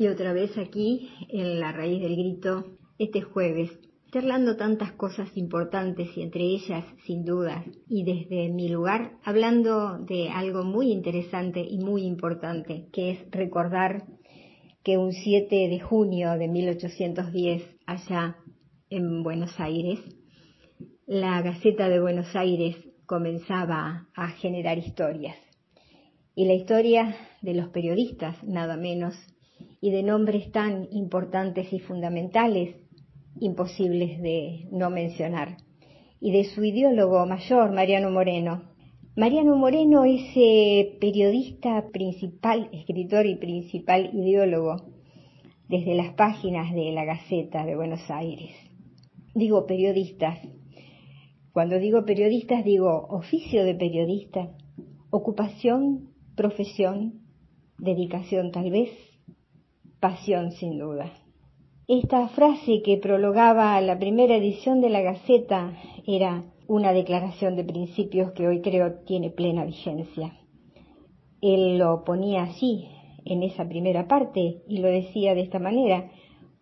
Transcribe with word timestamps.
Y 0.00 0.06
otra 0.06 0.32
vez 0.32 0.56
aquí, 0.56 1.10
en 1.28 1.60
la 1.60 1.72
raíz 1.72 2.00
del 2.00 2.16
grito, 2.16 2.64
este 2.98 3.20
jueves, 3.20 3.70
charlando 4.10 4.56
tantas 4.56 4.92
cosas 4.92 5.28
importantes 5.36 6.08
y 6.16 6.22
entre 6.22 6.42
ellas, 6.42 6.86
sin 7.04 7.22
duda, 7.22 7.66
y 7.86 8.04
desde 8.04 8.48
mi 8.48 8.70
lugar, 8.70 9.18
hablando 9.22 9.98
de 9.98 10.30
algo 10.30 10.64
muy 10.64 10.90
interesante 10.90 11.60
y 11.60 11.80
muy 11.80 12.04
importante, 12.04 12.88
que 12.94 13.10
es 13.10 13.30
recordar 13.30 14.06
que 14.82 14.96
un 14.96 15.12
7 15.12 15.68
de 15.68 15.80
junio 15.80 16.30
de 16.38 16.48
1810, 16.48 17.62
allá 17.84 18.38
en 18.88 19.22
Buenos 19.22 19.60
Aires, 19.60 19.98
la 21.06 21.42
Gaceta 21.42 21.90
de 21.90 22.00
Buenos 22.00 22.34
Aires 22.34 22.74
comenzaba 23.04 24.08
a 24.16 24.28
generar 24.28 24.78
historias. 24.78 25.36
Y 26.34 26.46
la 26.46 26.54
historia 26.54 27.14
de 27.42 27.52
los 27.52 27.68
periodistas, 27.68 28.42
nada 28.42 28.78
menos, 28.78 29.14
y 29.80 29.90
de 29.90 30.02
nombres 30.02 30.50
tan 30.52 30.88
importantes 30.92 31.72
y 31.72 31.78
fundamentales, 31.78 32.76
imposibles 33.40 34.20
de 34.20 34.68
no 34.70 34.90
mencionar, 34.90 35.56
y 36.20 36.32
de 36.32 36.44
su 36.44 36.64
ideólogo 36.64 37.24
mayor, 37.26 37.72
Mariano 37.72 38.10
Moreno. 38.10 38.70
Mariano 39.16 39.56
Moreno 39.56 40.04
es 40.04 40.22
eh, 40.36 40.96
periodista 41.00 41.88
principal, 41.92 42.68
escritor 42.72 43.26
y 43.26 43.36
principal 43.36 44.10
ideólogo 44.12 44.76
desde 45.68 45.94
las 45.94 46.14
páginas 46.14 46.74
de 46.74 46.92
la 46.92 47.04
Gaceta 47.04 47.64
de 47.64 47.76
Buenos 47.76 48.10
Aires. 48.10 48.50
Digo 49.34 49.66
periodistas. 49.66 50.38
Cuando 51.52 51.78
digo 51.78 52.04
periodistas 52.04 52.64
digo 52.64 53.06
oficio 53.08 53.64
de 53.64 53.74
periodista, 53.74 54.50
ocupación, 55.10 56.10
profesión, 56.36 57.20
dedicación 57.78 58.52
tal 58.52 58.70
vez, 58.70 58.90
pasión 60.00 60.52
sin 60.52 60.78
duda. 60.78 61.12
Esta 61.86 62.28
frase 62.28 62.82
que 62.82 62.98
prologaba 62.98 63.80
la 63.80 63.98
primera 63.98 64.36
edición 64.36 64.80
de 64.80 64.90
la 64.90 65.00
Gaceta 65.00 65.76
era 66.06 66.44
una 66.68 66.92
declaración 66.92 67.56
de 67.56 67.64
principios 67.64 68.32
que 68.32 68.46
hoy 68.46 68.60
creo 68.60 69.00
tiene 69.04 69.30
plena 69.30 69.64
vigencia. 69.64 70.38
Él 71.40 71.78
lo 71.78 72.04
ponía 72.04 72.44
así, 72.44 72.88
en 73.24 73.42
esa 73.42 73.68
primera 73.68 74.06
parte, 74.06 74.62
y 74.68 74.78
lo 74.78 74.88
decía 74.88 75.34
de 75.34 75.42
esta 75.42 75.58
manera, 75.58 76.10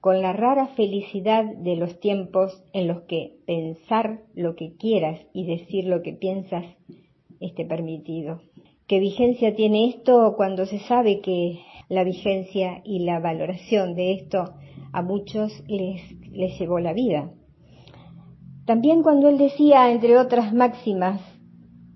con 0.00 0.20
la 0.20 0.32
rara 0.32 0.66
felicidad 0.74 1.44
de 1.44 1.76
los 1.76 2.00
tiempos 2.00 2.64
en 2.72 2.88
los 2.88 3.02
que 3.02 3.36
pensar 3.46 4.22
lo 4.34 4.56
que 4.56 4.74
quieras 4.76 5.20
y 5.32 5.46
decir 5.46 5.84
lo 5.84 6.02
que 6.02 6.12
piensas 6.12 6.64
esté 7.38 7.64
permitido. 7.64 8.40
¿Qué 8.88 8.98
vigencia 8.98 9.54
tiene 9.54 9.88
esto 9.88 10.34
cuando 10.36 10.66
se 10.66 10.80
sabe 10.80 11.20
que 11.20 11.60
la 11.92 12.04
vigencia 12.04 12.80
y 12.84 13.00
la 13.00 13.20
valoración 13.20 13.94
de 13.94 14.14
esto 14.14 14.54
a 14.94 15.02
muchos 15.02 15.52
les, 15.68 16.00
les 16.30 16.58
llevó 16.58 16.78
la 16.78 16.94
vida. 16.94 17.30
También 18.64 19.02
cuando 19.02 19.28
él 19.28 19.36
decía, 19.36 19.92
entre 19.92 20.16
otras 20.16 20.54
máximas, 20.54 21.20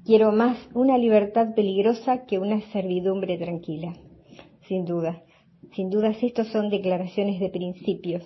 quiero 0.04 0.32
más 0.32 0.58
una 0.74 0.98
libertad 0.98 1.54
peligrosa 1.54 2.26
que 2.26 2.38
una 2.38 2.60
servidumbre 2.72 3.38
tranquila. 3.38 3.94
Sin 4.68 4.84
duda, 4.84 5.22
sin 5.74 5.88
dudas 5.88 6.18
estos 6.22 6.48
son 6.48 6.68
declaraciones 6.68 7.40
de 7.40 7.48
principios, 7.48 8.22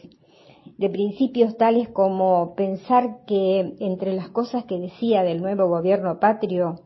de 0.77 0.91
principios 0.91 1.57
tales 1.57 1.89
como 1.91 2.57
pensar 2.57 3.25
que 3.29 3.75
entre 3.79 4.13
las 4.15 4.31
cosas 4.31 4.65
que 4.65 4.81
decía 4.81 5.23
del 5.23 5.41
nuevo 5.41 5.69
gobierno 5.69 6.19
patrio 6.19 6.81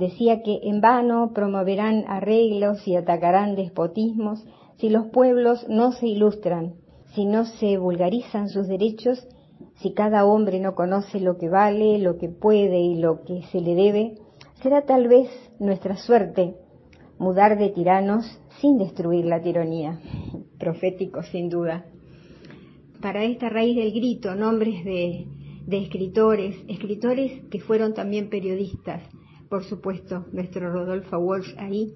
Decía 0.00 0.40
que 0.42 0.60
en 0.62 0.80
vano 0.80 1.32
promoverán 1.34 2.04
arreglos 2.08 2.88
y 2.88 2.96
atacarán 2.96 3.54
despotismos 3.54 4.42
si 4.78 4.88
los 4.88 5.08
pueblos 5.08 5.66
no 5.68 5.92
se 5.92 6.06
ilustran, 6.06 6.76
si 7.14 7.26
no 7.26 7.44
se 7.44 7.76
vulgarizan 7.76 8.48
sus 8.48 8.66
derechos, 8.66 9.28
si 9.74 9.92
cada 9.92 10.24
hombre 10.24 10.58
no 10.58 10.74
conoce 10.74 11.20
lo 11.20 11.36
que 11.36 11.50
vale, 11.50 11.98
lo 11.98 12.16
que 12.16 12.30
puede 12.30 12.80
y 12.80 12.94
lo 12.94 13.24
que 13.24 13.42
se 13.52 13.60
le 13.60 13.74
debe, 13.74 14.14
será 14.62 14.86
tal 14.86 15.06
vez 15.06 15.28
nuestra 15.58 15.98
suerte 15.98 16.54
mudar 17.18 17.58
de 17.58 17.68
tiranos 17.68 18.24
sin 18.58 18.78
destruir 18.78 19.26
la 19.26 19.42
tiranía. 19.42 20.00
Profético, 20.58 21.22
sin 21.24 21.50
duda. 21.50 21.84
Para 23.02 23.24
esta 23.24 23.50
raíz 23.50 23.76
del 23.76 23.92
grito, 23.92 24.34
nombres 24.34 24.82
de, 24.82 25.26
de 25.66 25.76
escritores, 25.76 26.56
escritores 26.68 27.44
que 27.50 27.60
fueron 27.60 27.92
también 27.92 28.30
periodistas, 28.30 29.02
por 29.50 29.64
supuesto, 29.64 30.26
nuestro 30.32 30.72
Rodolfo 30.72 31.18
Walsh 31.18 31.54
ahí, 31.58 31.92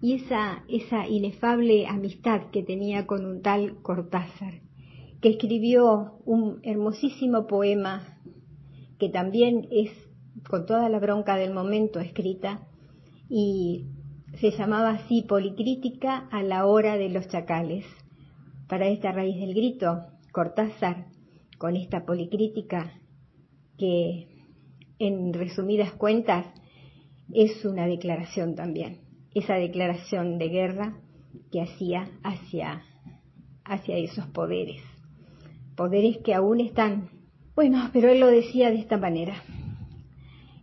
y 0.00 0.14
esa, 0.14 0.64
esa 0.68 1.06
inefable 1.06 1.86
amistad 1.86 2.50
que 2.50 2.62
tenía 2.62 3.06
con 3.06 3.26
un 3.26 3.42
tal 3.42 3.82
Cortázar, 3.82 4.62
que 5.20 5.28
escribió 5.28 6.18
un 6.24 6.60
hermosísimo 6.62 7.46
poema 7.46 8.18
que 8.98 9.10
también 9.10 9.68
es 9.70 9.90
con 10.48 10.64
toda 10.66 10.88
la 10.88 10.98
bronca 10.98 11.36
del 11.36 11.52
momento 11.52 12.00
escrita 12.00 12.66
y 13.28 13.86
se 14.40 14.52
llamaba 14.52 14.90
así 14.90 15.22
Policrítica 15.22 16.28
a 16.30 16.42
la 16.42 16.66
hora 16.66 16.96
de 16.96 17.10
los 17.10 17.28
chacales. 17.28 17.84
Para 18.68 18.88
esta 18.88 19.12
raíz 19.12 19.36
del 19.36 19.54
grito, 19.54 20.04
Cortázar, 20.32 21.06
con 21.58 21.76
esta 21.76 22.06
policrítica 22.06 22.92
que 23.76 24.28
en 24.98 25.32
resumidas 25.32 25.92
cuentas 25.92 26.46
es 27.32 27.64
una 27.64 27.86
declaración 27.86 28.54
también, 28.54 29.00
esa 29.34 29.54
declaración 29.54 30.38
de 30.38 30.48
guerra 30.48 30.96
que 31.52 31.60
hacía 31.60 32.10
hacia, 32.22 32.82
hacia 33.64 33.96
esos 33.96 34.26
poderes, 34.26 34.82
poderes 35.76 36.18
que 36.18 36.34
aún 36.34 36.60
están. 36.60 37.10
Bueno, 37.54 37.90
pero 37.92 38.10
él 38.10 38.20
lo 38.20 38.28
decía 38.28 38.70
de 38.70 38.78
esta 38.78 38.96
manera. 38.96 39.42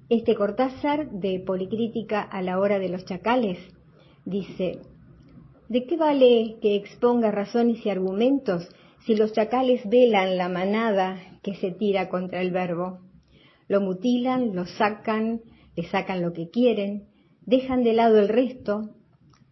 Este 0.10 0.36
Cortázar 0.36 1.10
de 1.10 1.40
Policrítica 1.40 2.22
a 2.22 2.42
la 2.42 2.60
hora 2.60 2.80
de 2.80 2.90
los 2.90 3.06
chacales 3.06 3.58
dice, 4.24 4.80
¿de 5.68 5.86
qué 5.86 5.98
vale 5.98 6.58
que 6.62 6.76
exponga 6.76 7.32
razones 7.32 7.86
y 7.86 7.90
argumentos 7.90 8.68
si 9.06 9.16
los 9.16 9.34
chacales 9.34 9.88
velan 9.90 10.38
la 10.38 10.50
manada 10.50 11.18
que 11.42 11.56
se 11.56 11.72
tira 11.72 12.10
contra 12.10 12.42
el 12.42 12.52
verbo? 12.52 13.00
Lo 13.68 13.82
mutilan, 13.82 14.56
lo 14.56 14.66
sacan, 14.66 15.42
le 15.76 15.88
sacan 15.90 16.22
lo 16.22 16.34
que 16.34 16.50
quieren, 16.50 17.08
dejan 17.46 17.84
de 17.84 17.94
lado 17.94 18.20
el 18.20 18.30
resto, 18.30 18.96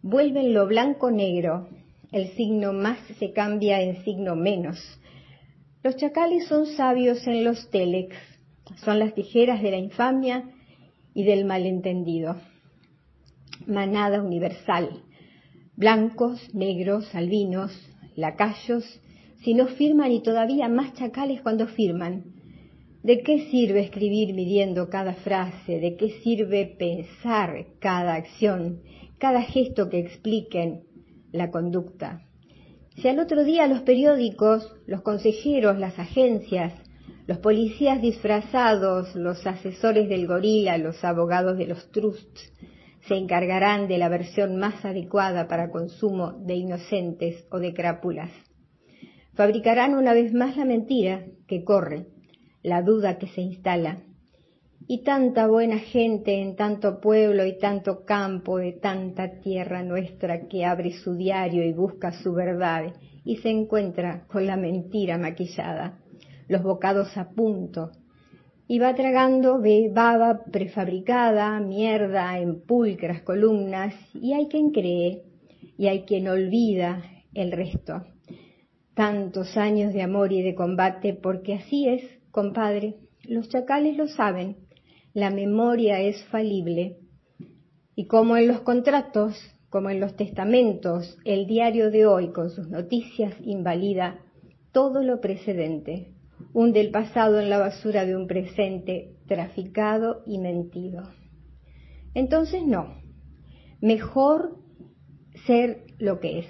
vuelven 0.02 0.54
lo 0.54 0.66
blanco 0.66 1.10
negro, 1.10 1.68
el 2.12 2.28
signo 2.36 2.72
más 2.72 2.98
se 3.18 3.32
cambia 3.32 3.80
en 3.80 4.04
signo 4.04 4.36
menos. 4.36 4.78
Los 5.82 5.96
chacales 5.96 6.46
son 6.46 6.66
sabios 6.66 7.26
en 7.26 7.44
los 7.44 7.70
telex, 7.70 8.16
son 8.84 8.98
las 8.98 9.14
tijeras 9.14 9.62
de 9.62 9.70
la 9.70 9.76
infamia 9.76 10.50
y 11.12 11.24
del 11.24 11.44
malentendido. 11.44 12.36
Manada 13.66 14.22
universal, 14.22 15.02
blancos, 15.76 16.54
negros, 16.54 17.14
albinos, 17.14 17.72
lacayos, 18.16 18.84
si 19.42 19.54
no 19.54 19.66
firman 19.66 20.12
y 20.12 20.22
todavía 20.22 20.68
más 20.68 20.94
chacales 20.94 21.42
cuando 21.42 21.66
firman, 21.66 22.33
¿De 23.04 23.20
qué 23.20 23.50
sirve 23.50 23.80
escribir 23.80 24.32
midiendo 24.32 24.88
cada 24.88 25.12
frase? 25.12 25.78
¿De 25.78 25.94
qué 25.94 26.08
sirve 26.22 26.74
pensar 26.78 27.66
cada 27.78 28.14
acción, 28.14 28.80
cada 29.18 29.42
gesto 29.42 29.90
que 29.90 29.98
expliquen 29.98 30.84
la 31.30 31.50
conducta? 31.50 32.22
Si 32.96 33.06
al 33.06 33.18
otro 33.18 33.44
día 33.44 33.66
los 33.66 33.82
periódicos, 33.82 34.74
los 34.86 35.02
consejeros, 35.02 35.78
las 35.78 35.98
agencias, 35.98 36.72
los 37.26 37.36
policías 37.40 38.00
disfrazados, 38.00 39.14
los 39.14 39.46
asesores 39.46 40.08
del 40.08 40.26
gorila, 40.26 40.78
los 40.78 41.04
abogados 41.04 41.58
de 41.58 41.66
los 41.66 41.90
trusts, 41.90 42.54
se 43.06 43.16
encargarán 43.16 43.86
de 43.86 43.98
la 43.98 44.08
versión 44.08 44.56
más 44.56 44.82
adecuada 44.82 45.46
para 45.46 45.70
consumo 45.70 46.32
de 46.46 46.54
inocentes 46.54 47.46
o 47.50 47.58
de 47.58 47.74
crápulas. 47.74 48.30
Fabricarán 49.34 49.94
una 49.94 50.14
vez 50.14 50.32
más 50.32 50.56
la 50.56 50.64
mentira 50.64 51.26
que 51.46 51.64
corre 51.64 52.06
la 52.64 52.82
duda 52.82 53.18
que 53.18 53.28
se 53.28 53.42
instala. 53.42 54.02
Y 54.88 55.04
tanta 55.04 55.46
buena 55.46 55.78
gente 55.78 56.40
en 56.40 56.56
tanto 56.56 57.00
pueblo 57.00 57.46
y 57.46 57.58
tanto 57.58 58.04
campo 58.04 58.58
de 58.58 58.72
tanta 58.72 59.40
tierra 59.40 59.82
nuestra 59.82 60.48
que 60.48 60.64
abre 60.64 60.92
su 60.92 61.14
diario 61.14 61.64
y 61.64 61.72
busca 61.72 62.12
su 62.12 62.32
verdad 62.32 62.92
y 63.24 63.36
se 63.36 63.50
encuentra 63.50 64.26
con 64.26 64.46
la 64.46 64.56
mentira 64.56 65.16
maquillada, 65.16 66.00
los 66.48 66.62
bocados 66.62 67.16
a 67.16 67.30
punto, 67.30 67.92
y 68.66 68.78
va 68.78 68.94
tragando 68.94 69.62
baba 69.92 70.44
prefabricada, 70.50 71.60
mierda 71.60 72.38
en 72.38 72.62
pulcras 72.62 73.22
columnas, 73.22 73.94
y 74.14 74.32
hay 74.32 74.48
quien 74.48 74.70
cree 74.70 75.22
y 75.76 75.86
hay 75.86 76.02
quien 76.02 76.28
olvida 76.28 77.02
el 77.34 77.52
resto. 77.52 78.04
Tantos 78.94 79.56
años 79.56 79.92
de 79.92 80.02
amor 80.02 80.32
y 80.32 80.42
de 80.42 80.54
combate, 80.54 81.14
porque 81.14 81.54
así 81.54 81.88
es 81.88 82.02
Compadre, 82.34 82.96
los 83.28 83.48
chacales 83.48 83.96
lo 83.96 84.08
saben, 84.08 84.56
la 85.12 85.30
memoria 85.30 86.00
es 86.00 86.20
falible. 86.32 86.96
Y 87.94 88.08
como 88.08 88.36
en 88.36 88.48
los 88.48 88.62
contratos, 88.62 89.36
como 89.70 89.88
en 89.88 90.00
los 90.00 90.16
testamentos, 90.16 91.16
el 91.24 91.46
diario 91.46 91.92
de 91.92 92.06
hoy 92.06 92.32
con 92.32 92.50
sus 92.50 92.68
noticias 92.68 93.34
invalida 93.44 94.18
todo 94.72 95.04
lo 95.04 95.20
precedente, 95.20 96.08
hunde 96.52 96.80
el 96.80 96.90
pasado 96.90 97.38
en 97.38 97.50
la 97.50 97.58
basura 97.58 98.04
de 98.04 98.16
un 98.16 98.26
presente 98.26 99.14
traficado 99.28 100.24
y 100.26 100.38
mentido. 100.38 101.04
Entonces 102.14 102.66
no, 102.66 103.00
mejor 103.80 104.58
ser 105.46 105.84
lo 106.00 106.18
que 106.18 106.40
es. 106.40 106.46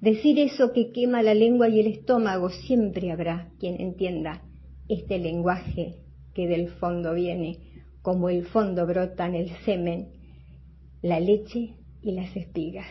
Decir 0.00 0.38
eso 0.38 0.72
que 0.72 0.92
quema 0.92 1.24
la 1.24 1.34
lengua 1.34 1.68
y 1.68 1.80
el 1.80 1.88
estómago, 1.88 2.50
siempre 2.50 3.10
habrá 3.10 3.50
quien 3.58 3.80
entienda 3.80 4.42
este 4.94 5.18
lenguaje 5.18 5.96
que 6.34 6.46
del 6.46 6.68
fondo 6.68 7.14
viene, 7.14 7.58
como 8.02 8.28
el 8.28 8.46
fondo 8.46 8.86
brota 8.86 9.26
en 9.26 9.34
el 9.34 9.50
semen, 9.64 10.08
la 11.02 11.20
leche 11.20 11.74
y 12.02 12.12
las 12.12 12.34
espigas. 12.36 12.88